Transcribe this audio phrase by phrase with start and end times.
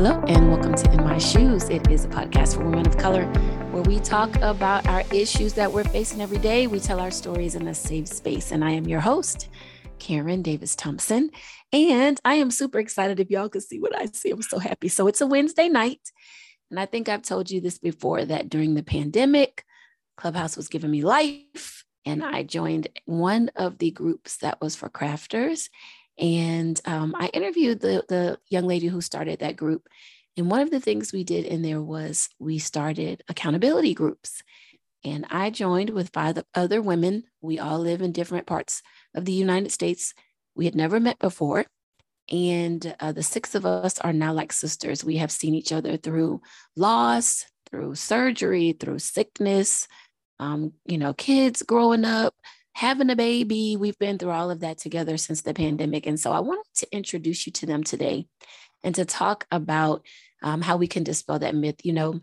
[0.00, 1.68] hello, and welcome to In My Shoes.
[1.70, 3.24] It is a podcast for women of color
[3.72, 6.68] where we talk about our issues that we're facing every day.
[6.68, 8.52] We tell our stories in a safe space.
[8.52, 9.48] And I am your host,
[9.98, 11.30] Karen Davis Thompson.
[11.72, 14.30] And I am super excited if y'all could see what I see.
[14.30, 14.86] I'm so happy.
[14.86, 16.12] So it's a Wednesday night.
[16.70, 19.64] And I think I've told you this before that during the pandemic,
[20.16, 21.82] Clubhouse was giving me life.
[22.06, 25.70] And I joined one of the groups that was for crafters.
[26.18, 29.88] And um, I interviewed the, the young lady who started that group.
[30.36, 34.42] And one of the things we did in there was we started accountability groups.
[35.04, 37.24] And I joined with five other women.
[37.40, 38.82] We all live in different parts
[39.14, 40.14] of the United States.
[40.54, 41.66] We had never met before.
[42.30, 45.04] And uh, the six of us are now like sisters.
[45.04, 46.42] We have seen each other through
[46.76, 49.88] loss, through surgery, through sickness,
[50.38, 52.34] um, you know, kids growing up,
[52.78, 53.76] having a baby.
[53.76, 56.06] We've been through all of that together since the pandemic.
[56.06, 58.28] And so I wanted to introduce you to them today
[58.84, 60.06] and to talk about
[60.44, 61.80] um, how we can dispel that myth.
[61.82, 62.20] You know,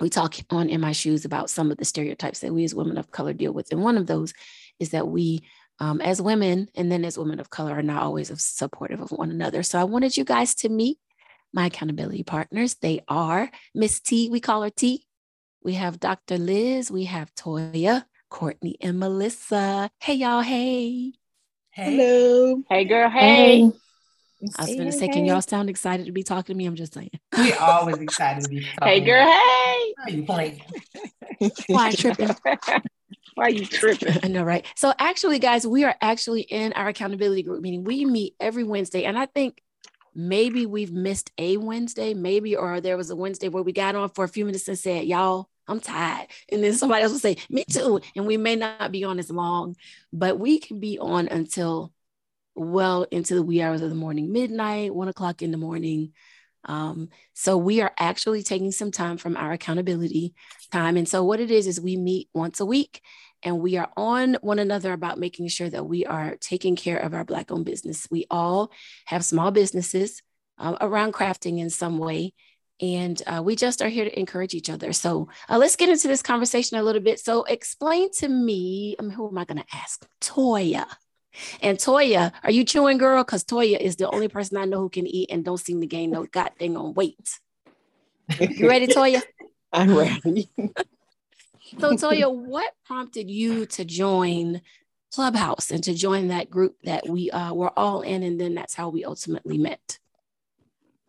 [0.00, 2.96] we talk on In My Shoes about some of the stereotypes that we as women
[2.96, 3.70] of color deal with.
[3.72, 4.32] And one of those
[4.80, 5.42] is that we,
[5.78, 9.30] um, as women and then as women of color, are not always supportive of one
[9.30, 9.62] another.
[9.62, 10.96] So I wanted you guys to meet
[11.52, 12.74] my accountability partners.
[12.80, 15.04] They are Miss T, we call her T.
[15.62, 16.38] We have Dr.
[16.38, 18.04] Liz, we have Toya,
[18.34, 19.92] Courtney, and Melissa.
[20.00, 20.40] Hey, y'all.
[20.40, 21.12] Hey.
[21.70, 21.96] Hey.
[21.96, 22.64] Hello.
[22.68, 23.08] Hey, girl.
[23.08, 23.60] Hey.
[23.60, 23.72] hey.
[24.58, 26.66] I was going to say, can y'all sound excited to be talking to me?
[26.66, 27.12] I'm just saying.
[27.38, 28.88] We always excited to be talking.
[28.88, 29.24] Hey, girl.
[29.24, 29.94] Hey.
[29.98, 30.62] How you playing?
[31.68, 32.34] Why tripping?
[33.36, 34.18] Why are you tripping?
[34.24, 34.66] I know, right?
[34.74, 37.84] So, actually, guys, we are actually in our accountability group meeting.
[37.84, 39.62] We meet every Wednesday, and I think
[40.12, 44.08] maybe we've missed a Wednesday, maybe, or there was a Wednesday where we got on
[44.08, 47.36] for a few minutes and said, "Y'all, I'm tired," and then somebody else will say,
[47.50, 49.76] "Me too," and we may not be on as long,
[50.12, 51.92] but we can be on until
[52.54, 56.12] well into the wee hours of the morning, midnight, one o'clock in the morning.
[56.66, 60.34] Um, so we are actually taking some time from our accountability
[60.72, 60.96] time.
[60.96, 63.02] And so what it is is we meet once a week
[63.42, 67.12] and we are on one another about making sure that we are taking care of
[67.12, 68.08] our Black owned business.
[68.10, 68.72] We all
[69.04, 70.22] have small businesses
[70.58, 72.32] uh, around crafting in some way.
[72.80, 74.92] And uh, we just are here to encourage each other.
[74.92, 77.20] So uh, let's get into this conversation a little bit.
[77.20, 80.04] So, explain to me, I mean, who am I going to ask?
[80.20, 80.86] Toya.
[81.60, 83.22] And Toya, are you chewing, girl?
[83.22, 85.86] Because Toya is the only person I know who can eat and don't seem to
[85.86, 87.40] gain no goddamn on weight.
[88.38, 89.22] You ready, Toya?
[89.72, 90.48] I'm ready.
[91.78, 94.62] so, Toya, what prompted you to join
[95.12, 98.74] Clubhouse and to join that group that we uh, were all in, and then that's
[98.74, 99.98] how we ultimately met?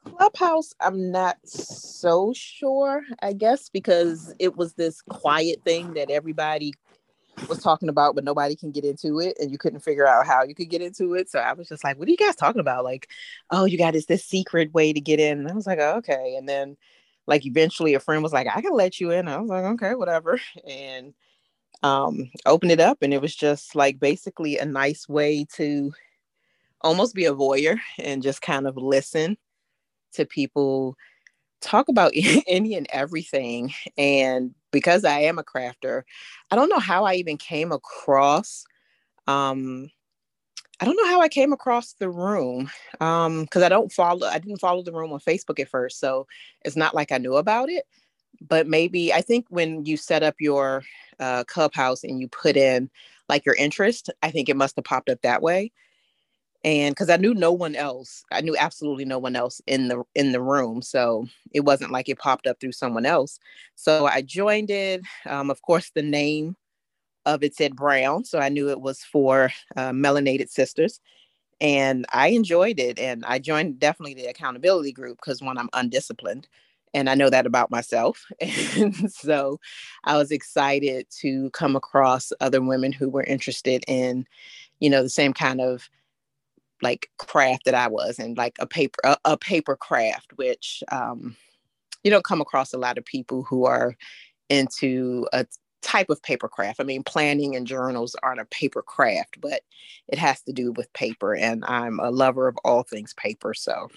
[0.06, 6.74] Clubhouse, I'm not so sure, I guess, because it was this quiet thing that everybody
[7.50, 10.44] was talking about, but nobody can get into it, and you couldn't figure out how
[10.44, 11.30] you could get into it.
[11.30, 13.10] So I was just like, "What are you guys talking about?" Like,
[13.52, 15.98] "Oh, you got this this secret way to get in." And I was like, oh,
[15.98, 16.78] "Okay." And then,
[17.28, 19.96] like, eventually, a friend was like, "I can let you in." I was like, "Okay,
[19.96, 21.14] whatever." And
[21.84, 25.94] um, opened it up, and it was just like basically a nice way to
[26.82, 29.38] almost be a voyeur and just kind of listen
[30.16, 30.96] to people
[31.62, 32.14] talk about
[32.48, 33.74] any and everything.
[33.98, 36.04] And because I am a crafter,
[36.52, 38.66] I don't know how I even came across.
[39.28, 39.90] Um,
[40.80, 44.40] I don't know how I came across the room um because I don't follow I
[44.40, 46.28] didn't follow the room on Facebook at first so
[46.64, 47.86] it's not like I knew about it
[48.42, 50.84] but maybe I think when you set up your
[51.20, 52.90] uh, clubhouse and you put in
[53.30, 55.72] like your interest I think it must have popped up that way
[56.66, 60.04] and because i knew no one else i knew absolutely no one else in the
[60.16, 63.40] in the room so it wasn't like it popped up through someone else.
[63.76, 66.58] So i joined it um, of course the name
[67.26, 71.00] of it said brown so i knew it was for uh, melanated sisters
[71.62, 76.48] and i enjoyed it and i joined definitely the accountability group because when i'm undisciplined
[76.94, 78.26] and i know that about myself
[78.76, 79.60] and so
[80.04, 84.26] i was excited to come across other women who were interested in
[84.80, 85.90] you know the same kind of
[86.82, 91.36] like craft that I was and like a paper a, a paper craft, which um,
[92.04, 93.96] you don't come across a lot of people who are
[94.50, 95.46] into a
[95.82, 96.80] type of paper craft.
[96.80, 99.62] I mean, planning and journals aren't a paper craft, but
[100.08, 103.54] it has to do with paper, and I'm a lover of all things paper.
[103.54, 103.90] So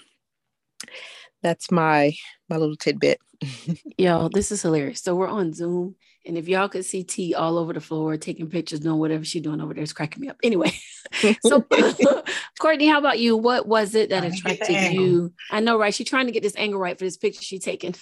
[1.41, 2.13] that's my
[2.49, 3.19] my little tidbit.
[3.97, 5.01] Yo, this is hilarious.
[5.01, 5.95] So we're on Zoom,
[6.25, 9.41] and if y'all could see T all over the floor taking pictures, doing whatever she's
[9.41, 10.37] doing over there, it's cracking me up.
[10.43, 10.71] Anyway,
[11.45, 11.65] so
[12.59, 13.37] Courtney, how about you?
[13.37, 15.33] What was it that attracted you?
[15.51, 15.93] I know, right?
[15.93, 17.95] She's trying to get this angle right for this picture she's taking.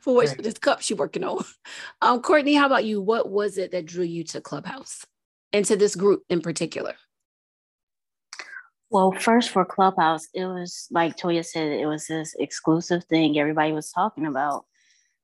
[0.00, 0.42] for what right.
[0.42, 1.44] this cup she's working on.
[2.02, 3.00] Um, Courtney, how about you?
[3.00, 5.04] What was it that drew you to Clubhouse
[5.52, 6.94] and to this group in particular?
[8.90, 13.72] Well, first for Clubhouse, it was like Toya said, it was this exclusive thing everybody
[13.72, 14.64] was talking about.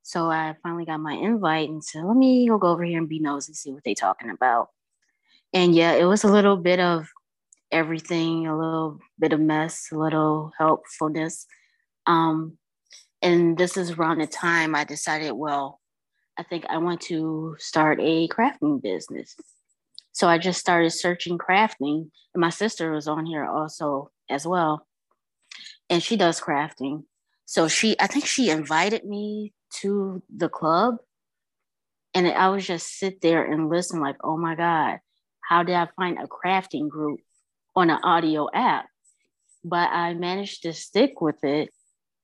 [0.02, 3.18] So I finally got my invite and said, let me go, over here and be
[3.18, 4.68] nosy, and see what they're talking about.
[5.52, 7.08] And yeah, it was a little bit of
[7.72, 11.46] everything, a little bit of mess, a little helpfulness.
[12.06, 12.58] Um,
[13.20, 15.80] and this is around the time I decided, well,
[16.38, 19.34] I think I want to start a crafting business.
[20.16, 22.08] So I just started searching crafting.
[22.32, 24.86] And my sister was on here also as well.
[25.90, 27.02] And she does crafting.
[27.44, 29.52] So she, I think she invited me
[29.82, 30.94] to the club.
[32.14, 35.00] And I was just sit there and listen, like, oh my God,
[35.42, 37.20] how did I find a crafting group
[37.74, 38.86] on an audio app?
[39.64, 41.68] But I managed to stick with it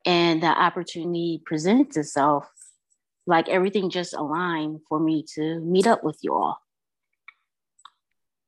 [0.07, 2.49] and the opportunity presents itself.
[3.27, 6.62] Like everything just aligned for me to meet up with you all.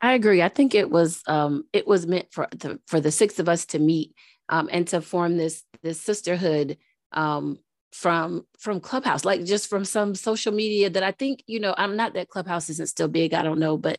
[0.05, 0.43] I agree.
[0.43, 3.67] I think it was um, it was meant for the, for the six of us
[3.69, 4.15] to meet
[4.51, 6.79] um, and to form this this sisterhood
[7.13, 7.59] um,
[7.93, 11.75] from from Clubhouse, like just from some social media that I think you know.
[11.79, 13.35] I'm not that Clubhouse isn't still big.
[13.35, 13.99] I don't know, but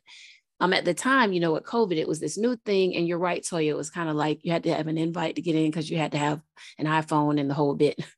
[0.62, 2.96] um, at the time, you know, with COVID, it was this new thing.
[2.96, 5.38] And you're right, Toya, it was kind of like you had to have an invite
[5.38, 6.42] to get in because you had to have
[6.80, 8.00] an iPhone and the whole bit.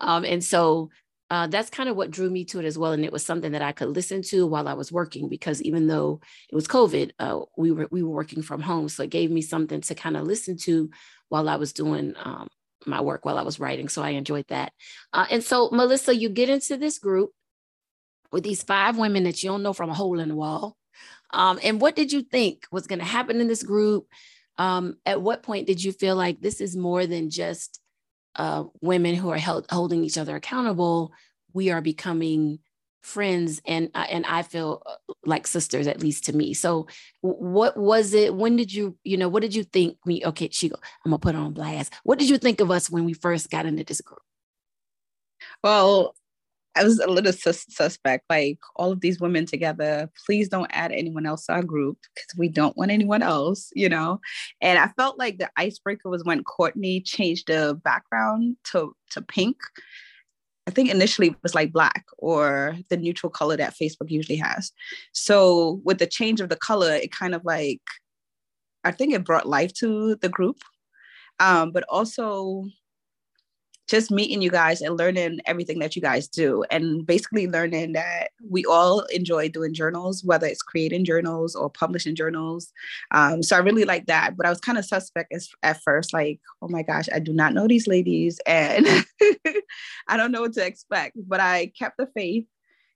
[0.00, 0.90] Um, and so
[1.30, 2.92] uh, that's kind of what drew me to it as well.
[2.92, 5.86] And it was something that I could listen to while I was working because even
[5.86, 9.30] though it was COVID, uh, we were we were working from home, so it gave
[9.30, 10.90] me something to kind of listen to
[11.28, 12.48] while I was doing um,
[12.84, 13.88] my work while I was writing.
[13.88, 14.72] So I enjoyed that.
[15.12, 17.30] Uh, and so Melissa, you get into this group
[18.32, 20.76] with these five women that you don't know from a hole in the wall.
[21.32, 24.06] Um, and what did you think was going to happen in this group?
[24.58, 27.80] Um, at what point did you feel like this is more than just
[28.36, 31.12] uh, women who are held, holding each other accountable,
[31.52, 32.60] we are becoming
[33.02, 36.54] friends and uh, and I feel uh, like sisters at least to me.
[36.54, 36.86] So
[37.22, 40.68] what was it when did you you know what did you think me okay she
[40.68, 41.94] go I'm going to put on blast.
[42.04, 44.20] What did you think of us when we first got into this group?
[45.62, 46.14] Well,
[46.76, 50.08] I was a little sus- suspect, like all of these women together.
[50.24, 53.88] Please don't add anyone else to our group because we don't want anyone else, you
[53.88, 54.20] know.
[54.60, 59.56] And I felt like the icebreaker was when Courtney changed the background to to pink.
[60.66, 64.70] I think initially it was like black or the neutral color that Facebook usually has.
[65.12, 67.82] So with the change of the color, it kind of like
[68.84, 70.58] I think it brought life to the group.
[71.40, 72.66] Um, but also
[73.90, 78.28] just meeting you guys and learning everything that you guys do and basically learning that
[78.48, 82.72] we all enjoy doing journals whether it's creating journals or publishing journals.
[83.10, 86.12] Um, so i really like that but i was kind of suspect as, at first
[86.12, 88.86] like oh my gosh i do not know these ladies and
[90.08, 92.46] i don't know what to expect but i kept the faith.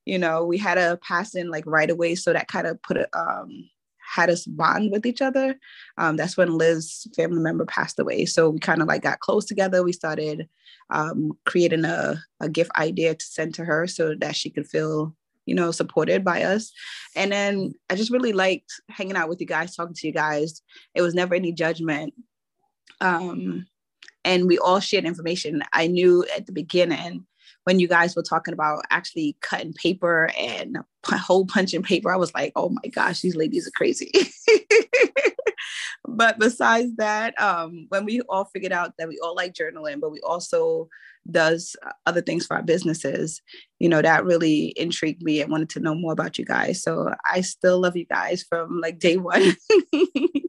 [0.06, 3.08] You know we had a passing like right away so that kind of put it
[3.14, 3.68] um
[4.14, 5.58] had us bond with each other.
[5.98, 8.26] Um, that's when Liz's family member passed away.
[8.26, 9.82] So we kind of like got close together.
[9.82, 10.48] We started
[10.90, 15.14] um, creating a, a gift idea to send to her so that she could feel
[15.46, 16.72] you know supported by us
[17.16, 20.62] and then i just really liked hanging out with you guys talking to you guys
[20.94, 22.14] it was never any judgment
[23.02, 23.66] um
[24.24, 27.26] and we all shared information i knew at the beginning
[27.64, 32.32] when you guys were talking about actually cutting paper and hole punching paper, I was
[32.34, 34.12] like, oh my gosh, these ladies are crazy.
[36.08, 40.12] but besides that, um, when we all figured out that we all like journaling, but
[40.12, 40.88] we also
[41.30, 41.74] does
[42.06, 43.40] other things for our businesses,
[43.78, 46.82] you know, that really intrigued me and wanted to know more about you guys.
[46.82, 49.56] So I still love you guys from like day one.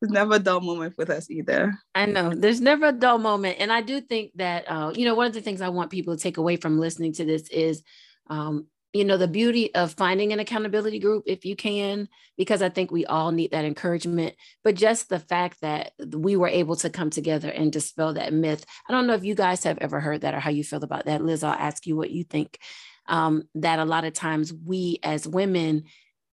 [0.00, 1.78] there's never a dull moment with us either.
[1.94, 3.58] I know there's never a dull moment.
[3.60, 6.16] And I do think that, uh, you know, one of the things I want people
[6.16, 7.82] to take away from listening to this is,
[8.28, 12.70] um, you know, the beauty of finding an accountability group if you can, because I
[12.70, 14.34] think we all need that encouragement.
[14.64, 18.64] But just the fact that we were able to come together and dispel that myth.
[18.88, 21.04] I don't know if you guys have ever heard that or how you feel about
[21.04, 21.22] that.
[21.22, 22.58] Liz, I'll ask you what you think.
[23.06, 25.84] Um, that a lot of times we as women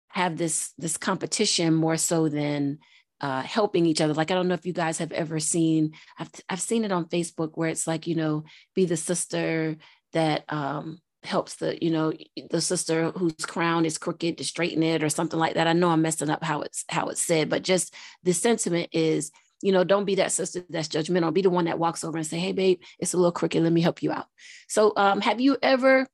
[0.09, 2.79] have this this competition more so than
[3.21, 4.13] uh, helping each other.
[4.13, 5.93] Like I don't know if you guys have ever seen.
[6.17, 8.43] I've I've seen it on Facebook where it's like you know,
[8.75, 9.77] be the sister
[10.13, 12.11] that um, helps the you know
[12.49, 15.67] the sister whose crown is crooked to straighten it or something like that.
[15.67, 19.31] I know I'm messing up how it's how it's said, but just the sentiment is
[19.61, 21.33] you know don't be that sister that's judgmental.
[21.33, 23.61] Be the one that walks over and say, hey babe, it's a little crooked.
[23.61, 24.25] Let me help you out.
[24.67, 26.07] So um, have you ever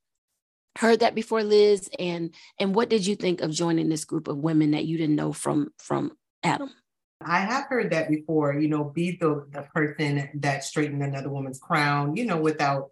[0.77, 4.37] heard that before liz and and what did you think of joining this group of
[4.37, 6.11] women that you didn't know from from
[6.43, 6.69] adam
[7.25, 11.59] I have heard that before, you know, be the, the person that straightened another woman's
[11.59, 12.91] crown, you know, without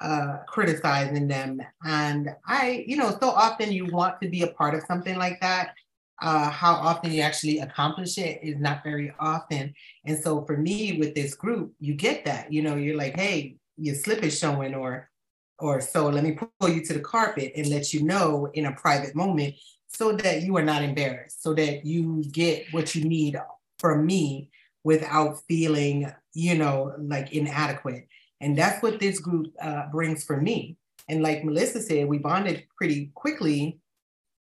[0.00, 1.60] uh, criticizing them.
[1.84, 5.40] And I, you know, so often you want to be a part of something like
[5.40, 5.74] that.
[6.22, 9.74] uh, how often you actually accomplish it is not very often.
[10.04, 13.56] And so for me with this group, you get that, you know, you're like, hey,
[13.76, 15.10] your slip is showing or
[15.58, 18.72] or so let me pull you to the carpet and let you know in a
[18.72, 19.54] private moment
[19.88, 23.36] so that you are not embarrassed, so that you get what you need
[23.84, 24.48] from me
[24.82, 28.08] without feeling, you know, like inadequate.
[28.40, 30.78] And that's what this group uh, brings for me.
[31.10, 33.78] And like Melissa said, we bonded pretty quickly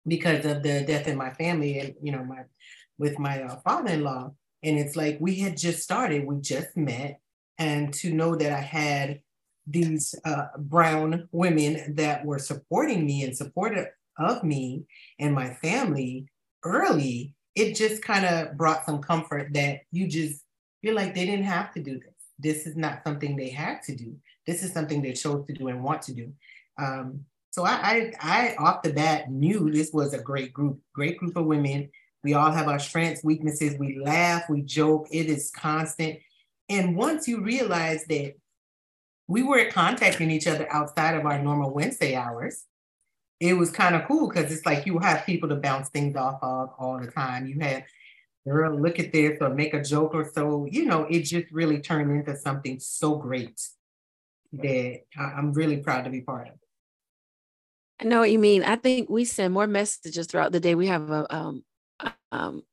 [0.05, 2.41] because of the death in my family and, you know, my
[2.97, 4.33] with my uh, father-in-law.
[4.63, 7.21] And it's like we had just started, we just met.
[7.57, 9.21] And to know that I had
[9.65, 14.83] these uh, brown women that were supporting me and supportive of me
[15.17, 16.27] and my family
[16.65, 20.43] early, it just kind of brought some comfort that you just
[20.81, 22.13] feel like they didn't have to do this.
[22.37, 24.15] This is not something they had to do.
[24.47, 26.31] This is something they chose to do and want to do.
[26.77, 31.17] Um, so I, I, I off the bat knew this was a great group, great
[31.17, 31.89] group of women.
[32.23, 33.77] We all have our strengths, weaknesses.
[33.77, 35.07] We laugh, we joke.
[35.11, 36.19] It is constant.
[36.69, 38.35] And once you realize that
[39.29, 42.65] we were contacting each other outside of our normal Wednesday hours.
[43.39, 46.39] It was kind of cool because it's like you have people to bounce things off
[46.41, 47.47] of all the time.
[47.47, 47.85] You had
[48.45, 50.67] girl, look at this or make a joke or so.
[50.69, 53.61] You know, it just really turned into something so great
[54.53, 56.55] that I'm really proud to be part of.
[58.01, 58.63] I know what you mean.
[58.63, 60.73] I think we send more messages throughout the day.
[60.73, 61.63] We have a um,
[62.31, 62.63] um,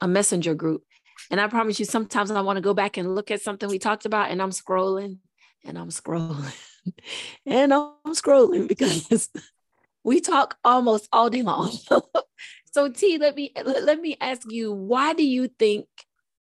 [0.00, 0.82] a messenger group,
[1.30, 3.78] and I promise you, sometimes I want to go back and look at something we
[3.78, 5.18] talked about, and I'm scrolling,
[5.64, 6.52] and I'm scrolling
[7.46, 9.28] and I'm scrolling because
[10.04, 11.72] we talk almost all day long.
[12.72, 15.86] so T, let me let me ask you, why do you think,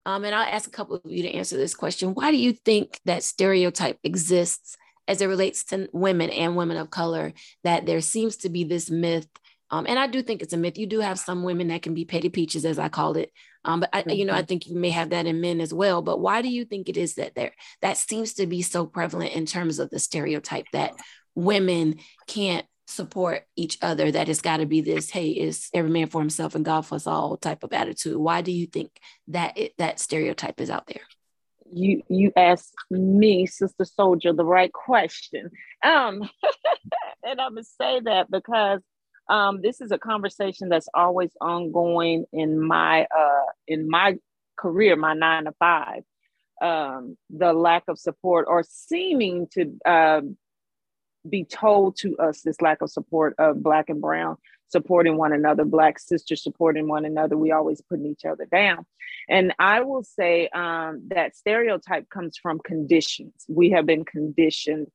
[0.05, 2.13] um, and I'll ask a couple of you to answer this question.
[2.13, 6.89] Why do you think that stereotype exists as it relates to women and women of
[6.89, 7.33] color,
[7.63, 9.27] that there seems to be this myth
[9.69, 10.77] um, and I do think it's a myth.
[10.77, 13.31] You do have some women that can be petty peaches, as I called it.
[13.65, 14.45] Um, but I, you know, I mm-hmm.
[14.45, 16.01] think you may have that in men as well.
[16.01, 19.33] But why do you think it is that there that seems to be so prevalent
[19.33, 20.93] in terms of the stereotype that
[21.35, 21.95] women
[22.27, 24.11] can't support each other?
[24.11, 26.95] That it's got to be this, hey, is every man for himself and God for
[26.95, 28.17] us all type of attitude.
[28.17, 28.91] Why do you think
[29.27, 31.01] that it, that stereotype is out there?
[31.69, 35.49] you you asked me sister soldier the right question
[35.83, 36.21] um
[37.25, 38.79] and i'm gonna say that because
[39.29, 44.15] um, this is a conversation that's always ongoing in my uh, in my
[44.57, 46.03] career, my nine to five.
[46.61, 50.21] Um, the lack of support or seeming to uh,
[51.29, 54.37] be told to us this lack of support of black and brown
[54.69, 57.37] supporting one another, black sisters supporting one another.
[57.37, 58.85] We always putting each other down.
[59.29, 63.45] And I will say um, that stereotype comes from conditions.
[63.47, 64.87] We have been conditioned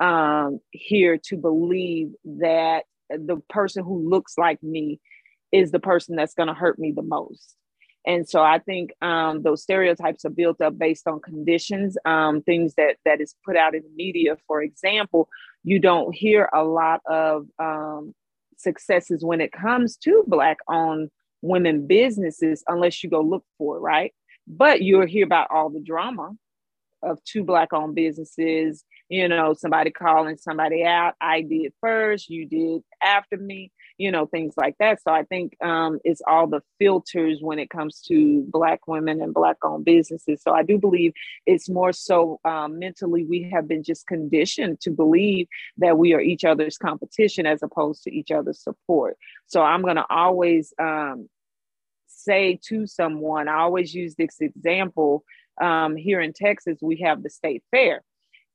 [0.00, 5.00] um, here to believe that the person who looks like me
[5.52, 7.56] is the person that's going to hurt me the most.
[8.06, 12.74] And so I think um, those stereotypes are built up based on conditions, um, things
[12.76, 14.36] that that is put out in the media.
[14.46, 15.28] For example,
[15.64, 18.14] you don't hear a lot of um,
[18.56, 21.10] successes when it comes to Black-owned
[21.42, 24.14] women businesses unless you go look for it, right?
[24.46, 26.32] But you'll hear about all the drama
[27.02, 31.14] of two Black-owned businesses you know, somebody calling somebody out.
[31.20, 35.02] I did first, you did after me, you know, things like that.
[35.02, 39.34] So I think um, it's all the filters when it comes to Black women and
[39.34, 40.40] Black owned businesses.
[40.42, 41.12] So I do believe
[41.44, 46.20] it's more so um, mentally, we have been just conditioned to believe that we are
[46.20, 49.18] each other's competition as opposed to each other's support.
[49.44, 51.28] So I'm going to always um,
[52.06, 55.24] say to someone, I always use this example.
[55.60, 58.02] Um, here in Texas, we have the state fair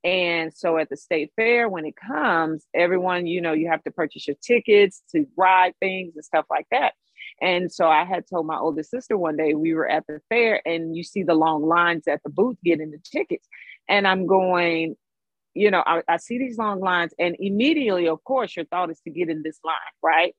[0.04, 3.90] and so at the state fair, when it comes, everyone, you know, you have to
[3.90, 6.94] purchase your tickets to ride things and stuff like that.
[7.40, 10.60] And so I had told my older sister one day, we were at the fair
[10.66, 13.48] and you see the long lines at the booth getting the tickets.
[13.88, 14.96] And I'm going,
[15.54, 19.00] you know, I, I see these long lines, and immediately, of course, your thought is
[19.00, 20.34] to get in this line, right?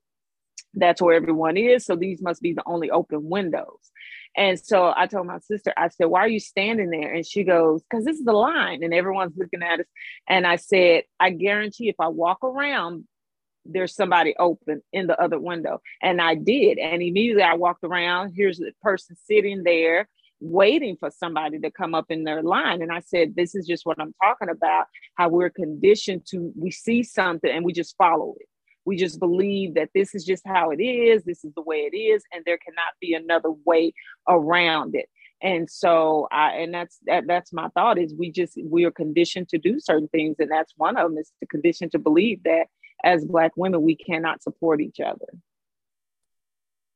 [0.74, 1.84] That's where everyone is.
[1.84, 3.90] So these must be the only open windows.
[4.36, 7.12] And so I told my sister, I said, Why are you standing there?
[7.12, 8.82] And she goes, Because this is the line.
[8.82, 9.86] And everyone's looking at us.
[10.28, 13.04] And I said, I guarantee if I walk around,
[13.64, 15.80] there's somebody open in the other window.
[16.02, 16.78] And I did.
[16.78, 18.32] And immediately I walked around.
[18.34, 20.08] Here's the person sitting there
[20.40, 22.82] waiting for somebody to come up in their line.
[22.82, 26.70] And I said, This is just what I'm talking about how we're conditioned to, we
[26.70, 28.46] see something and we just follow it.
[28.88, 31.96] We just believe that this is just how it is, this is the way it
[31.96, 33.92] is, and there cannot be another way
[34.28, 35.08] around it.
[35.42, 39.48] And so I and that's that that's my thought is we just we are conditioned
[39.50, 42.66] to do certain things, and that's one of them is the condition to believe that
[43.04, 45.26] as black women we cannot support each other.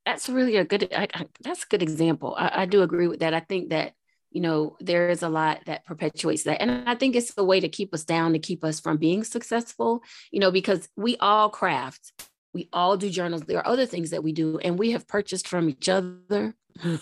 [0.04, 3.20] that's really a good I, I, that's a good example I, I do agree with
[3.20, 3.94] that i think that
[4.34, 6.60] you know there is a lot that perpetuates that.
[6.60, 9.24] And i think it's a way to keep us down to keep us from being
[9.24, 12.12] successful you know because we all craft
[12.54, 13.42] we all do journals.
[13.42, 16.54] There are other things that we do and we have purchased from each other.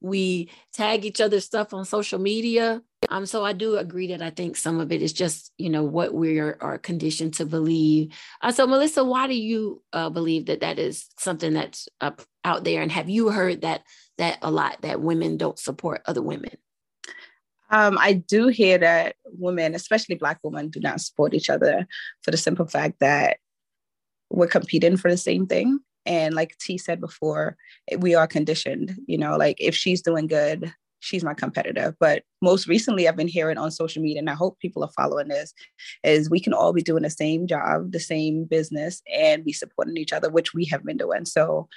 [0.00, 2.82] We tag each other's stuff on social media.
[3.08, 5.84] Um so i do agree that i think some of it is just you know
[5.84, 8.12] what we are, are conditioned to believe.
[8.42, 12.10] Uh, so melissa why do you uh, believe that that is something that's uh,
[12.44, 12.82] out there?
[12.82, 13.82] And have you heard that
[14.18, 16.56] that a lot that women don't support other women?
[17.70, 21.86] Um, I do hear that women, especially Black women, do not support each other
[22.22, 23.38] for the simple fact that
[24.30, 25.80] we're competing for the same thing.
[26.06, 27.56] And like T said before,
[27.98, 31.94] we are conditioned, you know, like if she's doing good, she's my competitor.
[32.00, 35.28] But most recently, I've been hearing on social media, and I hope people are following
[35.28, 35.52] this,
[36.02, 39.96] is we can all be doing the same job, the same business, and be supporting
[39.96, 41.24] each other, which we have been doing.
[41.24, 41.68] So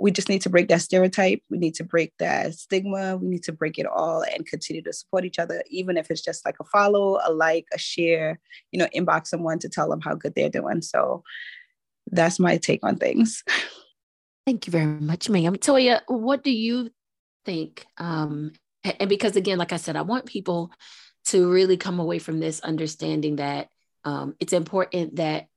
[0.00, 1.42] we just need to break that stereotype.
[1.50, 3.16] We need to break that stigma.
[3.16, 6.24] We need to break it all and continue to support each other, even if it's
[6.24, 8.38] just like a follow, a like, a share,
[8.70, 10.82] you know, inbox someone to tell them how good they're doing.
[10.82, 11.22] So
[12.10, 13.44] that's my take on things.
[14.46, 15.56] Thank you very much, ma'am.
[15.56, 16.90] Toya, what do you
[17.44, 17.86] think?
[17.98, 18.52] Um,
[18.98, 20.72] and because again, like I said, I want people
[21.26, 23.68] to really come away from this understanding that
[24.04, 25.48] um, it's important that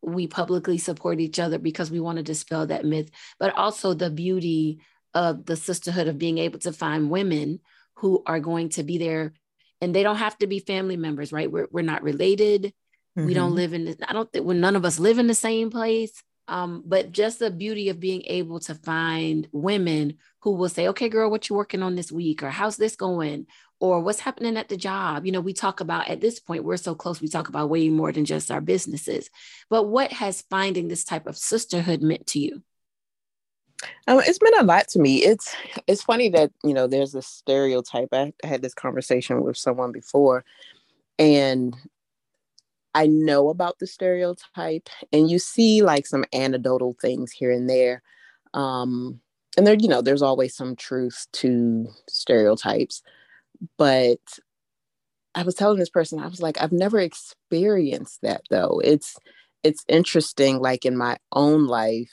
[0.00, 4.10] we publicly support each other because we want to dispel that myth, but also the
[4.10, 4.80] beauty
[5.12, 7.60] of the sisterhood of being able to find women
[7.96, 9.32] who are going to be there
[9.80, 11.50] and they don't have to be family members, right?
[11.50, 12.72] We're, we're not related.
[13.18, 13.26] Mm-hmm.
[13.26, 13.56] We don't mm-hmm.
[13.56, 16.22] live in, I don't think, when none of us live in the same place.
[16.46, 21.08] Um, but just the beauty of being able to find women who will say, okay,
[21.10, 22.42] girl, what you working on this week?
[22.42, 23.46] Or how's this going?
[23.80, 25.26] Or what's happening at the job?
[25.26, 27.90] You know, we talk about at this point, we're so close, we talk about way
[27.90, 29.28] more than just our businesses.
[29.68, 32.62] But what has finding this type of sisterhood meant to you?
[34.06, 35.18] Um, it's meant a lot to me.
[35.18, 35.54] It's
[35.86, 38.08] it's funny that you know there's a stereotype.
[38.12, 40.44] I, I had this conversation with someone before,
[41.16, 41.76] and
[42.94, 48.02] I know about the stereotype, and you see like some anecdotal things here and there.
[48.54, 49.20] Um,
[49.56, 53.02] and there, you know, there's always some truth to stereotypes.
[53.78, 54.20] But
[55.34, 58.80] I was telling this person, I was like, I've never experienced that though.
[58.84, 59.16] It's
[59.62, 62.10] it's interesting, like in my own life,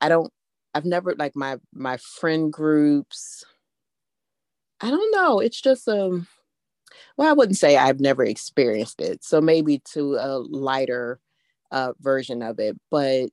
[0.00, 0.32] I don't
[0.74, 3.44] I've never like my my friend groups.
[4.80, 5.40] I don't know.
[5.40, 6.26] It's just um
[7.16, 9.24] well, I wouldn't say I've never experienced it.
[9.24, 11.20] So maybe to a lighter
[11.70, 12.76] uh, version of it.
[12.90, 13.30] But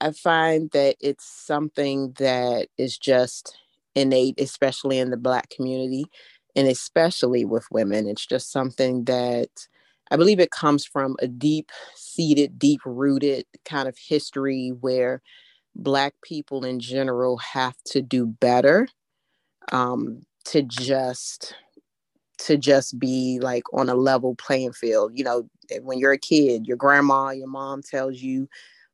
[0.00, 3.56] I find that it's something that is just
[3.94, 6.04] innate, especially in the Black community
[6.56, 8.08] and especially with women.
[8.08, 9.50] It's just something that
[10.10, 15.22] I believe it comes from a deep seated, deep rooted kind of history where
[15.76, 18.88] Black people in general have to do better
[19.70, 21.54] um, to just
[22.46, 25.12] to just be like on a level playing field.
[25.14, 25.48] You know,
[25.82, 28.48] when you're a kid, your grandma, your mom tells you,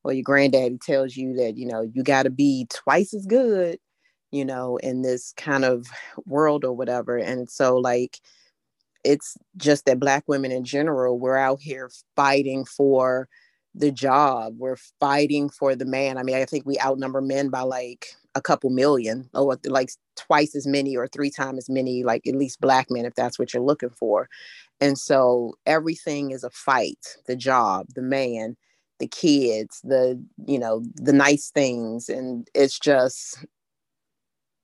[0.04, 3.78] or your granddaddy tells you that, you know, you got to be twice as good,
[4.30, 5.86] you know, in this kind of
[6.24, 7.16] world or whatever.
[7.16, 8.18] And so, like,
[9.04, 13.28] it's just that Black women in general, we're out here fighting for
[13.76, 14.54] the job.
[14.58, 16.18] We're fighting for the man.
[16.18, 20.54] I mean, I think we outnumber men by like a couple million, or like twice
[20.54, 23.52] as many or three times as many, like at least black men, if that's what
[23.54, 24.28] you're looking for.
[24.80, 28.56] And so everything is a fight the job, the man,
[28.98, 32.08] the kids, the, you know, the nice things.
[32.08, 33.44] And it's just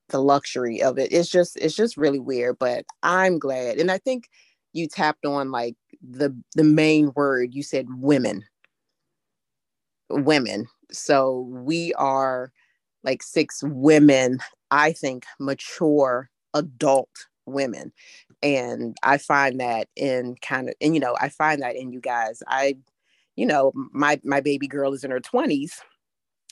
[0.09, 1.13] the luxury of it.
[1.13, 3.79] It's just, it's just really weird, but I'm glad.
[3.79, 4.29] And I think
[4.73, 8.45] you tapped on like the the main word you said women
[10.13, 10.67] women.
[10.91, 12.53] So we are
[13.05, 14.39] like six women,
[14.71, 17.11] I think, mature adult
[17.47, 17.93] women.
[18.43, 22.01] And I find that in kind of, and you know, I find that in you
[22.01, 22.43] guys.
[22.47, 22.77] I,
[23.37, 25.73] you know, my my baby girl is in her 20s.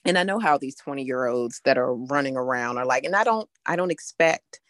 [0.05, 3.15] And I know how these 20 year olds that are running around are like, and
[3.15, 4.61] I don't, I don't expect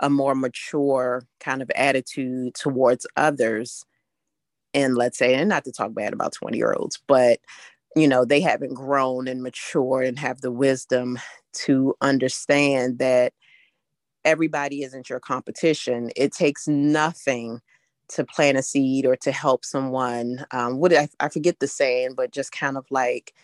[0.00, 3.84] a more mature kind of attitude towards others.
[4.72, 7.40] And let's say, and not to talk bad about 20 year olds, but
[7.96, 11.18] you know they haven't grown and matured and have the wisdom
[11.52, 13.32] to understand that
[14.24, 16.10] everybody isn't your competition.
[16.16, 17.60] It takes nothing
[18.10, 22.14] to plant a seed or to help someone um, what I, I forget the saying
[22.16, 23.34] but just kind of like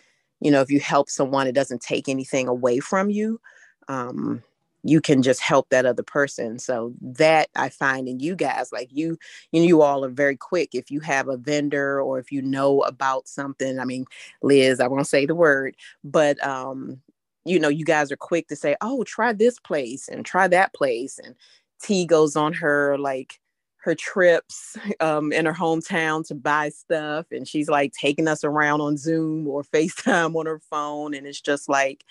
[0.40, 3.40] you know if you help someone it doesn't take anything away from you.
[3.88, 4.42] Um,
[4.85, 8.88] you can just help that other person so that i find in you guys like
[8.92, 9.18] you
[9.53, 12.42] you, know, you all are very quick if you have a vendor or if you
[12.42, 14.05] know about something i mean
[14.42, 17.01] liz i won't say the word but um
[17.44, 20.75] you know, you guys are quick to say, "Oh, try this place and try that
[20.75, 21.35] place." And
[21.83, 23.40] T goes on her like
[23.79, 28.81] her trips um, in her hometown to buy stuff, and she's like taking us around
[28.81, 32.05] on Zoom or FaceTime on her phone, and it's just like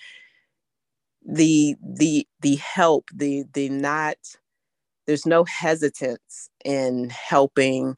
[1.26, 4.18] the the the help, the the not.
[5.06, 7.98] There's no hesitance in helping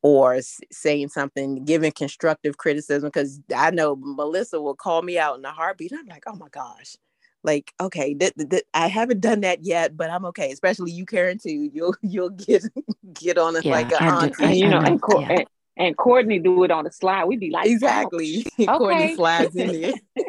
[0.00, 0.40] or
[0.72, 3.08] saying something, giving constructive criticism.
[3.08, 5.92] Because I know Melissa will call me out in a heartbeat.
[5.92, 6.96] I'm like, oh my gosh,
[7.44, 10.50] like okay, th- th- I haven't done that yet, but I'm okay.
[10.52, 11.70] Especially you, Karen, too.
[11.72, 12.64] You'll you'll get
[13.14, 15.28] get on it yeah, like a auntie, and, you know, and, yeah.
[15.30, 17.24] and, and Courtney do it on the slide.
[17.24, 18.44] We'd be like, exactly.
[18.66, 19.94] Courtney slides in there.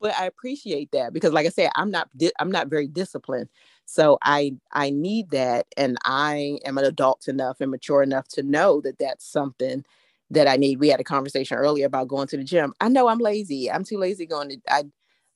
[0.00, 3.48] but I appreciate that because, like I said, I'm not di- I'm not very disciplined.
[3.86, 8.42] So I I need that, and I am an adult enough and mature enough to
[8.42, 9.84] know that that's something
[10.30, 10.80] that I need.
[10.80, 12.74] We had a conversation earlier about going to the gym.
[12.80, 13.70] I know I'm lazy.
[13.70, 14.58] I'm too lazy going to.
[14.68, 14.84] I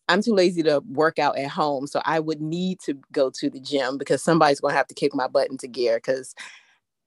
[0.09, 3.49] I'm too lazy to work out at home, so I would need to go to
[3.51, 6.35] the gym because somebody's going to have to kick my butt into gear because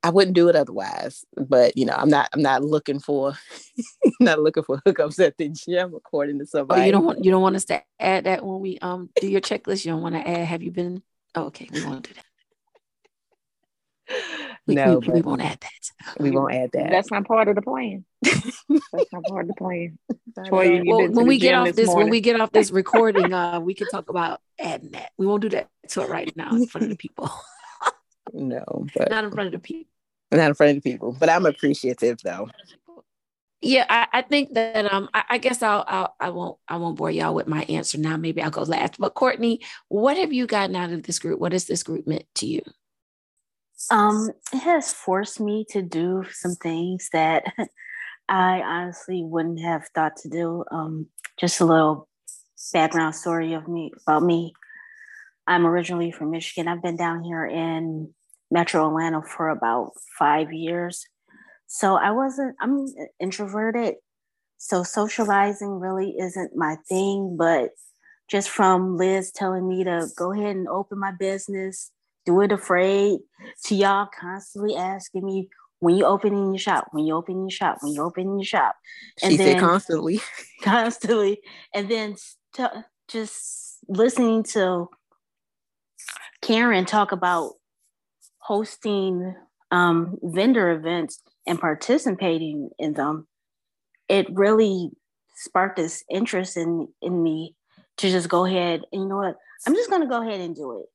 [0.04, 1.26] I wouldn't do it otherwise.
[1.36, 3.34] But you know, I'm not I'm not looking for
[4.20, 6.82] not looking for hookups at the gym according to somebody.
[6.82, 9.28] Oh, you don't want you don't want us to add that when we um do
[9.28, 9.86] your checklist.
[9.86, 10.46] You don't want to add.
[10.46, 11.02] Have you been
[11.36, 12.26] Oh, okay, we won't do that.
[14.66, 16.22] We, no, we, we, won't add that.
[16.22, 16.90] We won't add that.
[16.90, 18.06] That's not part of the plan.
[18.22, 18.64] That's
[19.12, 20.00] not part of the plan.
[20.48, 23.60] Troy, well, when we get off this, this when we get off this recording, uh,
[23.60, 25.12] we can talk about adding that.
[25.18, 27.30] We won't do that to it right now in front of the people.
[28.34, 29.92] no, but not in front of the people.
[30.32, 32.50] Not in front of the people, but I'm appreciative though.
[33.62, 36.98] Yeah, I, I think that um I, I guess I'll, I'll I won't I won't
[36.98, 38.18] bore y'all with my answer now.
[38.18, 39.00] Maybe I'll go last.
[39.00, 41.40] But Courtney, what have you gotten out of this group?
[41.40, 42.62] What has this group meant to you?
[43.90, 47.46] Um, it has forced me to do some things that
[48.30, 50.66] I honestly wouldn't have thought to do.
[50.72, 51.08] Um,
[51.40, 52.08] just a little
[52.74, 54.54] background story of me about me.
[55.48, 56.68] I'm originally from Michigan.
[56.68, 58.14] I've been down here in
[58.54, 61.08] Metro Atlanta for about five years.
[61.66, 62.86] So I wasn't, I'm
[63.20, 63.96] introverted.
[64.58, 67.72] So socializing really isn't my thing, but
[68.30, 71.92] just from Liz telling me to go ahead and open my business,
[72.28, 73.20] do it afraid,
[73.66, 77.50] to y'all constantly asking me, when you open in your shop, when you open your
[77.50, 78.76] shop, when you open your shop.
[79.22, 80.22] And she then, said constantly.
[80.62, 81.42] Constantly.
[81.74, 82.16] And then
[83.10, 84.88] just listening to
[86.42, 87.56] Karen talk about
[88.44, 89.36] hosting
[89.72, 93.28] um, vendor events and participating in them,
[94.10, 94.92] it really
[95.36, 97.56] sparked this interest in in me
[97.98, 99.38] to just go ahead and you know what?
[99.66, 100.86] I'm just to go ahead and do it.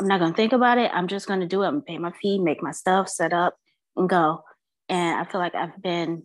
[0.00, 0.90] I'm not to think about it.
[0.92, 1.68] I'm just to do it.
[1.68, 3.56] I'm pay my fee make my stuff set up
[3.96, 4.42] and go.
[4.88, 6.24] And i feel like i've been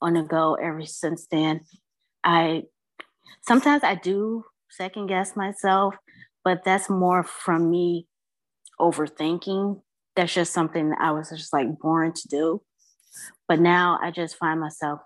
[0.00, 1.60] on the go ever since then.
[2.24, 2.64] I
[3.46, 5.94] sometimes i do second guess myself
[6.44, 8.06] but that's more from me
[8.80, 9.80] overthinking
[10.16, 12.60] that's just something that i was just like born to do
[13.50, 15.00] but now I just find myself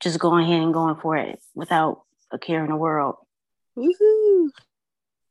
[0.00, 3.16] just going ahead and going for it without a care in the world.
[3.74, 4.48] Woohoo!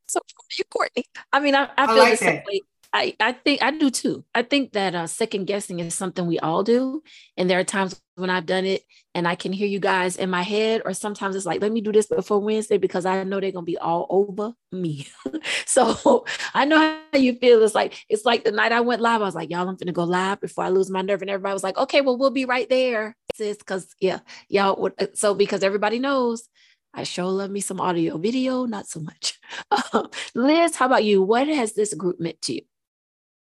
[0.08, 0.20] So
[0.58, 1.06] you, Courtney.
[1.32, 2.62] I mean, I, I feel I like the same way.
[2.92, 4.26] I, I think I do too.
[4.34, 7.04] I think that uh, second guessing is something we all do.
[7.38, 8.84] And there are times when I've done it
[9.16, 11.82] and I can hear you guys in my head, or sometimes it's like, let me
[11.82, 15.08] do this before Wednesday because I know they're gonna be all over me.
[15.66, 16.78] so I know
[17.12, 17.64] how you feel.
[17.64, 19.92] It's like it's like the night I went live, I was like, y'all, I'm gonna
[19.92, 21.22] go live before I lose my nerve.
[21.22, 23.58] And everybody was like, okay, well, we'll be right there, sis.
[23.64, 26.48] Cause yeah, y'all would uh, so because everybody knows
[26.94, 29.40] I sure love me some audio, video, not so much.
[30.36, 31.22] Liz, how about you?
[31.22, 32.62] What has this group meant to you?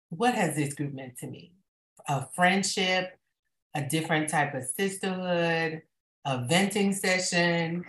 [0.10, 1.54] what has this group meant to me?
[2.08, 3.18] A friendship,
[3.78, 5.84] a different type of sisterhood,
[6.26, 7.86] a venting session.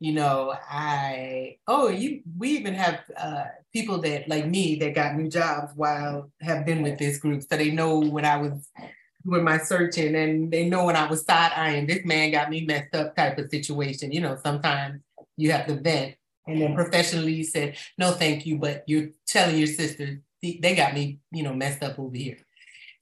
[0.00, 5.14] You know, I oh you we even have uh, people that like me that got
[5.14, 8.70] new jobs while have been with this group, so they know when I was
[9.24, 12.64] doing my searching and they know when I was side eyeing this man got me
[12.64, 14.12] messed up type of situation.
[14.12, 15.00] You know, sometimes
[15.36, 16.16] you have to vent.
[16.48, 20.94] And then professionally you said, no, thank you, but you're telling your sister they got
[20.94, 22.38] me, you know, messed up over here.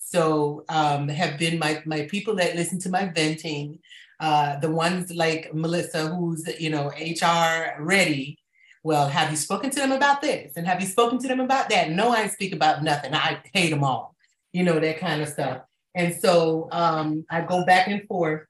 [0.05, 3.79] So um, have been my my people that listen to my venting,
[4.21, 8.39] uh, the ones like Melissa, who's you know HR ready.
[8.83, 10.53] Well, have you spoken to them about this?
[10.57, 11.91] And have you spoken to them about that?
[11.91, 13.15] No, I speak about nothing.
[13.15, 14.15] I hate them all.
[14.53, 15.63] You know that kind of stuff.
[15.95, 18.43] And so um, I go back and forth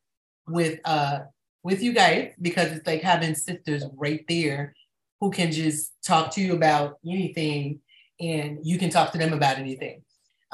[0.49, 1.21] with uh,
[1.63, 4.75] with you guys because it's like having sisters right there
[5.21, 7.81] who can just talk to you about anything
[8.21, 10.03] and you can talk to them about anything.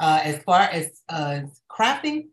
[0.01, 2.29] Uh, as far as uh, crafting,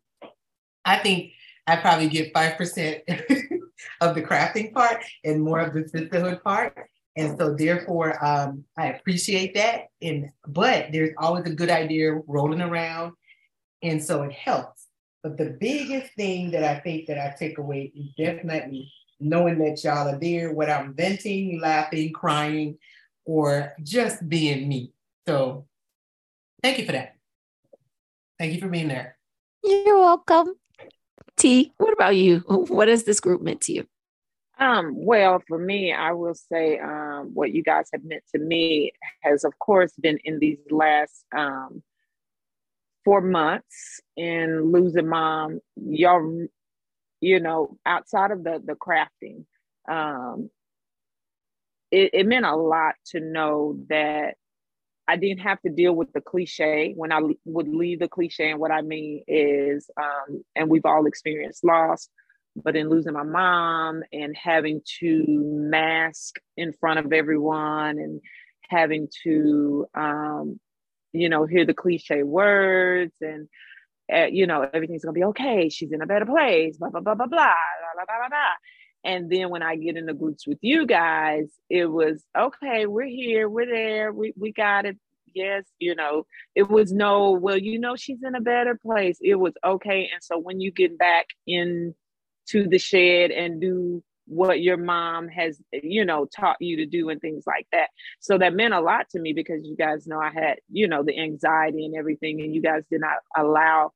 [0.87, 1.33] I think
[1.67, 3.03] I probably get 5%
[4.01, 6.89] of the crafting part and more of the sisterhood part.
[7.15, 9.89] And so therefore, um, I appreciate that.
[10.01, 13.13] And but there's always a good idea rolling around.
[13.83, 14.87] And so it helps.
[15.23, 19.85] But the biggest thing that I think that I take away is definitely knowing that
[19.85, 22.79] y'all are there, whether I'm venting, laughing, crying,
[23.27, 24.93] or just being me.
[25.27, 25.67] So
[26.63, 27.18] thank you for that.
[28.39, 29.17] Thank you for being there.
[29.65, 30.55] You're welcome.
[31.37, 32.39] T, what about you?
[32.47, 33.87] What has this group meant to you?
[34.59, 38.93] Um, well, for me, I will say um, what you guys have meant to me
[39.23, 41.83] has, of course, been in these last um,
[43.05, 45.61] four months in losing mom.
[45.77, 46.47] Y'all,
[47.21, 49.45] you know, outside of the the crafting,
[49.89, 50.51] um,
[51.93, 54.35] it, it meant a lot to know that
[55.09, 56.93] I didn't have to deal with the cliche.
[56.95, 61.07] When I would leave the cliche, and what I mean is, um, and we've all
[61.07, 62.11] experienced loss,
[62.55, 68.21] but in losing my mom and having to mask in front of everyone and
[68.69, 70.61] having to, um,
[71.13, 73.49] you know, hear the cliche words and,
[74.13, 75.71] uh, you know, everything's gonna be okay.
[75.71, 76.77] She's in a better place.
[76.77, 78.29] Blah blah blah blah blah blah blah blah.
[78.29, 78.78] blah.
[79.09, 83.07] And then when I get in the groups with you guys, it was okay, we're
[83.07, 84.99] here, we're there, we, we got it.
[85.35, 89.17] Yes, you know, it was no, well, you know, she's in a better place.
[89.23, 90.11] It was okay.
[90.13, 91.95] And so when you get back in
[92.49, 97.09] to the shed and do what your mom has, you know, taught you to do
[97.09, 97.89] and things like that.
[98.21, 101.03] So that meant a lot to me because you guys know I had, you know,
[101.03, 103.93] the anxiety and everything, and you guys did not allow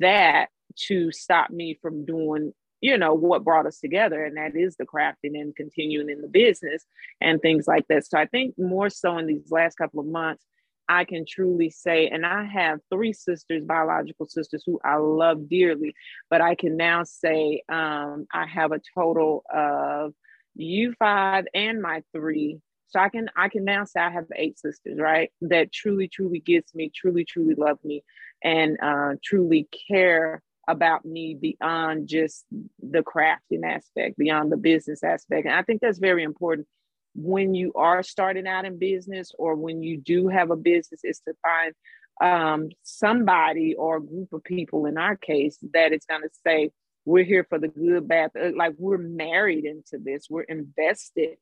[0.00, 0.46] that
[0.88, 4.86] to stop me from doing you know what brought us together and that is the
[4.86, 6.84] crafting and continuing in the business
[7.20, 8.06] and things like that.
[8.06, 10.44] So i think more so in these last couple of months
[10.88, 15.94] i can truly say and i have three sisters biological sisters who i love dearly
[16.30, 20.14] but i can now say um, i have a total of
[20.58, 22.58] you five and my three.
[22.88, 25.30] So i can i can now say i have eight sisters right?
[25.40, 28.02] That truly truly gets me truly truly love me
[28.42, 32.44] and uh, truly care about me beyond just
[32.80, 35.46] the crafting aspect, beyond the business aspect.
[35.46, 36.68] And I think that's very important.
[37.14, 41.20] When you are starting out in business or when you do have a business is
[41.26, 41.74] to find
[42.20, 46.70] um, somebody or a group of people in our case that is going to say
[47.04, 50.26] we're here for the good bad uh, like we're married into this.
[50.28, 51.38] We're invested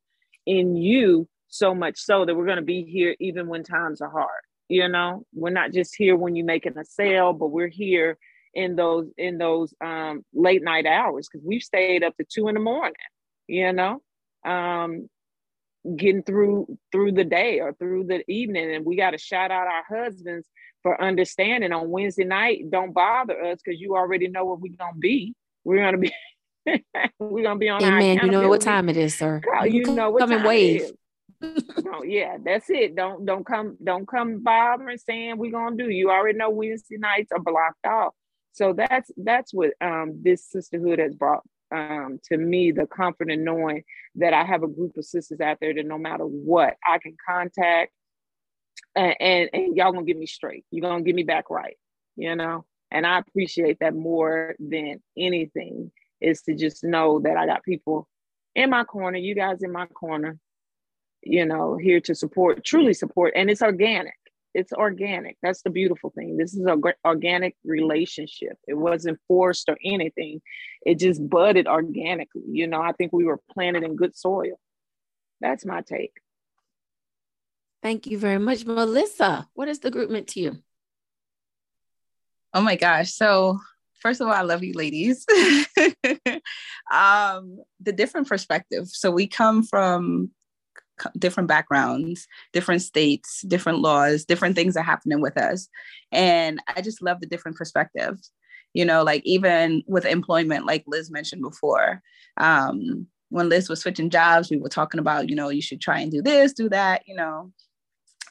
[0.47, 4.11] in you so much so that we're going to be here even when times are
[4.11, 5.25] hard you know?
[5.33, 8.19] We're not just here when you're making a sale but we're here
[8.57, 12.55] in those in those um, late night hours because we've stayed up to two in
[12.55, 12.95] the morning,
[13.47, 14.01] you know,
[14.45, 15.09] um,
[15.95, 19.69] getting through through the day or through the evening, and we got to shout out
[19.69, 20.49] our husbands
[20.83, 22.71] for understanding on Wednesday night.
[22.71, 25.35] Don't bother us because you already know where we're gonna be.
[25.63, 26.13] We're gonna be.
[27.19, 28.21] we're gonna be on Amen.
[28.25, 29.43] You know what time it is, sir.
[29.65, 30.91] You, you know what come time and wave.
[31.85, 32.97] no, yeah, that's it.
[32.97, 35.91] Don't don't come don't come bothering saying we're gonna do.
[35.91, 38.15] You already know Wednesday nights are blocked off.
[38.57, 43.45] So that's that's what um, this sisterhood has brought um, to me the comfort in
[43.45, 46.97] knowing that I have a group of sisters out there that no matter what I
[46.97, 47.93] can contact
[48.95, 50.65] and, and, and y'all gonna get me straight.
[50.71, 51.77] You're gonna get me back right,
[52.17, 52.65] you know?
[52.91, 55.93] And I appreciate that more than anything
[56.23, 58.09] is to just know that I got people
[58.55, 60.39] in my corner, you guys in my corner,
[61.23, 63.35] you know, here to support, truly support.
[63.37, 64.15] And it's organic
[64.57, 65.37] it's organic.
[65.43, 66.39] That's the beautiful thing.
[66.39, 68.57] This is an organic relationship.
[68.67, 70.41] It wasn't forced or anything.
[70.85, 72.45] It just budded organically.
[72.51, 74.59] You know, I think we were planted in good soil.
[75.43, 76.15] That's my take.
[77.83, 79.47] Thank you very much, Melissa.
[79.53, 80.57] What is the group meant to you?
[82.55, 83.13] Oh my gosh.
[83.13, 83.61] So
[84.01, 85.27] first of all, I love you ladies.
[86.91, 88.89] um, the different perspective.
[88.89, 90.31] So we come from
[91.19, 95.69] different backgrounds, different states, different laws, different things are happening with us.
[96.13, 98.31] And I just love the different perspectives.
[98.75, 102.03] You know, like even with employment, like Liz mentioned before,
[102.37, 106.01] um, when Liz was switching jobs, we were talking about, you know, you should try
[106.01, 107.53] and do this, do that, you know.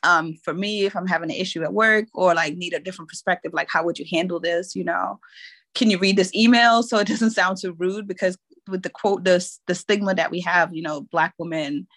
[0.03, 3.09] Um, for me, if I'm having an issue at work or like need a different
[3.09, 5.19] perspective, like how would you handle this, you know?
[5.73, 8.07] Can you read this email so it doesn't sound too rude?
[8.07, 11.87] Because with the quote, the, the stigma that we have, you know, Black women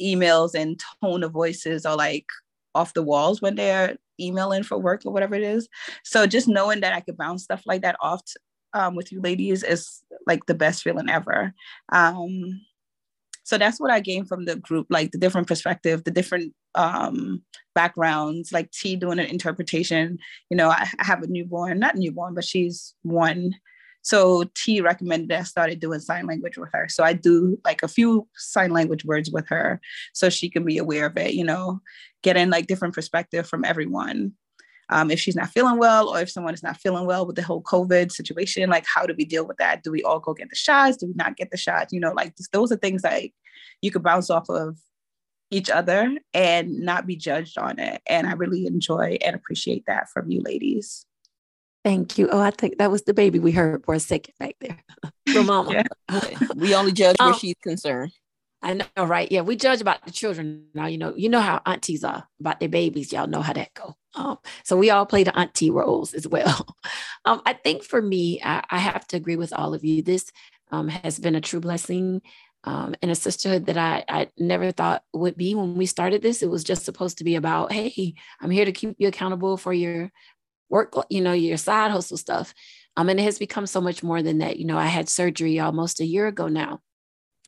[0.00, 2.26] emails and tone of voices are like
[2.74, 5.68] off the walls when they're emailing for work or whatever it is.
[6.04, 8.22] So just knowing that I could bounce stuff like that off
[8.72, 11.54] um, with you ladies is like the best feeling ever.
[11.92, 12.60] Um,
[13.44, 17.42] so that's what I gained from the group, like the different perspective, the different um,
[17.74, 20.18] backgrounds, like T doing an interpretation.
[20.50, 23.54] You know, I, I have a newborn, not newborn, but she's one.
[24.06, 26.86] So T recommended I started doing sign language with her.
[26.88, 29.80] So I do like a few sign language words with her
[30.14, 31.80] so she can be aware of it, you know,
[32.22, 34.34] getting like different perspective from everyone.
[34.90, 37.42] Um, if she's not feeling well or if someone is not feeling well with the
[37.42, 39.82] whole COVID situation, like how do we deal with that?
[39.82, 40.98] Do we all go get the shots?
[40.98, 41.92] Do we not get the shots?
[41.92, 43.34] You know, like those are things like
[43.82, 44.78] you could bounce off of
[45.50, 48.02] each other and not be judged on it.
[48.06, 51.05] And I really enjoy and appreciate that from you ladies.
[51.86, 52.28] Thank you.
[52.32, 54.76] Oh, I think that was the baby we heard for a second back there
[55.32, 55.84] from mama.
[56.56, 58.10] we only judge where um, she's concerned.
[58.60, 59.30] I know, right?
[59.30, 60.86] Yeah, we judge about the children now.
[60.86, 63.12] You know, you know how aunties are about their babies.
[63.12, 63.94] Y'all know how that go.
[64.16, 66.66] Um, so we all play the auntie roles as well.
[67.24, 70.00] Um, I think for me, I, I, have to agree with all of you.
[70.00, 70.30] This
[70.70, 72.22] um, has been a true blessing
[72.62, 76.40] um, and a sisterhood that I, I never thought would be when we started this.
[76.40, 79.72] It was just supposed to be about, hey, I'm here to keep you accountable for
[79.72, 80.12] your
[80.68, 82.54] work, you know, your side hustle stuff.
[82.96, 84.58] Um, and it has become so much more than that.
[84.58, 86.80] You know, I had surgery almost a year ago now.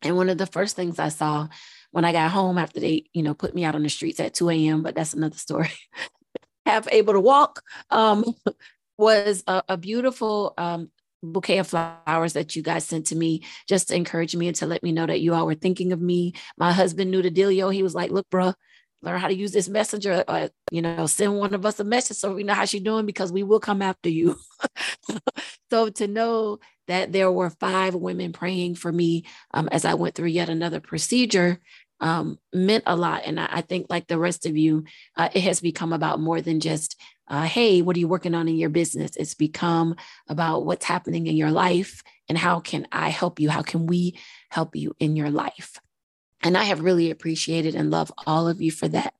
[0.02, 1.48] And one of the first things I saw
[1.90, 4.34] when I got home after they, you know, put me out on the streets at
[4.34, 5.70] 2 a.m., but that's another story,
[6.66, 8.24] half able to walk, um,
[8.98, 10.90] was a, a beautiful um,
[11.22, 14.66] bouquet of flowers that you guys sent to me just to encourage me and to
[14.66, 16.34] let me know that you all were thinking of me.
[16.56, 17.72] My husband knew the dealio.
[17.72, 18.52] He was like, look, bro,
[19.02, 22.16] learn how to use this messenger or, you know, send one of us a message
[22.16, 24.36] so we know how she's doing because we will come after you.
[25.70, 26.58] so to know
[26.88, 30.80] that there were five women praying for me um, as I went through yet another
[30.80, 31.60] procedure
[32.00, 33.22] um, meant a lot.
[33.24, 34.84] And I, I, think like the rest of you,
[35.16, 36.96] uh, it has become about more than just
[37.28, 39.14] uh, hey, what are you working on in your business?
[39.16, 39.96] It's become
[40.28, 43.50] about what's happening in your life and how can I help you?
[43.50, 44.18] How can we
[44.50, 45.78] help you in your life?
[46.42, 49.14] And I have really appreciated and love all of you for that.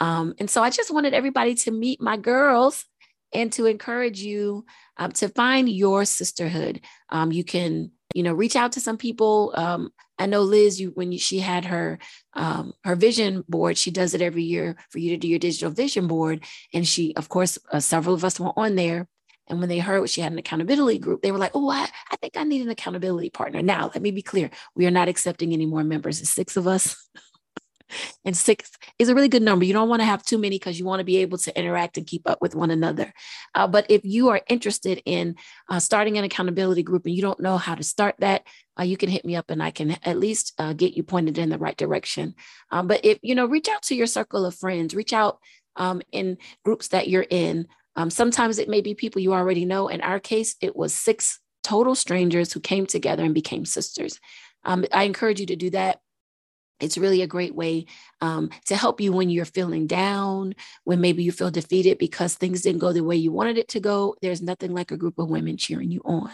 [0.00, 2.84] Um, and so I just wanted everybody to meet my girls
[3.32, 4.64] and to encourage you
[4.96, 6.80] um, to find your sisterhood.
[7.10, 9.52] Um, you can, you know, reach out to some people.
[9.54, 11.98] Um, I know Liz, you when you, she had her
[12.34, 15.70] um, her vision board, she does it every year for you to do your digital
[15.70, 19.08] vision board, and she, of course, uh, several of us were on there.
[19.48, 22.16] And when they heard she had an accountability group, they were like, "Oh, I, I
[22.16, 25.52] think I need an accountability partner." Now, let me be clear: we are not accepting
[25.52, 26.20] any more members.
[26.20, 26.96] It's six of us.
[28.24, 29.64] and six is a really good number.
[29.64, 31.96] You don't want to have too many because you want to be able to interact
[31.96, 33.12] and keep up with one another.
[33.54, 35.36] Uh, but if you are interested in
[35.68, 38.46] uh, starting an accountability group and you don't know how to start that,
[38.78, 41.38] uh, you can hit me up and I can at least uh, get you pointed
[41.38, 42.34] in the right direction.
[42.70, 45.38] Um, but if you know, reach out to your circle of friends, reach out
[45.76, 47.68] um, in groups that you're in.
[47.96, 49.88] Um, sometimes it may be people you already know.
[49.88, 54.20] In our case, it was six total strangers who came together and became sisters.
[54.64, 56.00] Um, I encourage you to do that
[56.80, 57.86] it's really a great way
[58.20, 62.62] um, to help you when you're feeling down, when maybe you feel defeated because things
[62.62, 64.14] didn't go the way you wanted it to go.
[64.22, 66.32] There's nothing like a group of women cheering you on.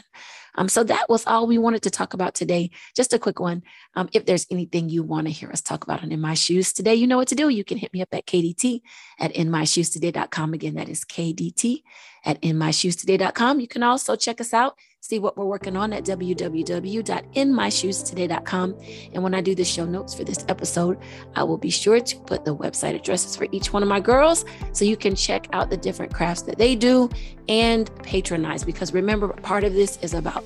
[0.54, 2.70] Um, so that was all we wanted to talk about today.
[2.94, 3.62] Just a quick one.
[3.94, 6.72] Um, if there's anything you want to hear us talk about on In My Shoes
[6.72, 7.48] today, you know what to do.
[7.48, 8.82] You can hit me up at KDT
[9.18, 10.54] at InMyShoesToday.com.
[10.54, 11.82] Again, that is KDT
[12.24, 13.60] at InMyShoesToday.com.
[13.60, 18.76] You can also check us out see what we're working on at www.inmyshoestoday.com.
[19.12, 20.96] And when I do the show notes for this episode,
[21.34, 24.44] I will be sure to put the website addresses for each one of my girls
[24.70, 27.10] so you can check out the different crafts that they do
[27.48, 28.62] and patronize.
[28.62, 30.44] Because remember, part of this is about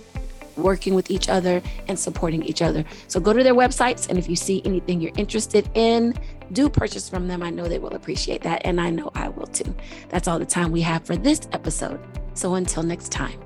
[0.57, 2.83] working with each other and supporting each other.
[3.09, 6.14] So go to their websites, and if you see anything you're interested in,
[6.53, 7.42] do purchase from them.
[7.42, 9.75] I know they will appreciate that, and I know I will too.
[10.09, 12.01] That's all the time we have for this episode.
[12.33, 13.38] So until next time.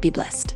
[0.00, 0.54] Be blessed.